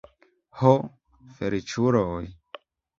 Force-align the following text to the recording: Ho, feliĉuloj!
Ho, 0.61 0.71
feliĉuloj! 1.37 2.21